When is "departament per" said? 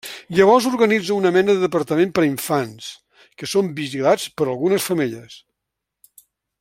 1.65-2.23